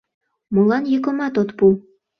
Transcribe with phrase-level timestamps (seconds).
[0.53, 1.65] Молан йӱкымат от пу?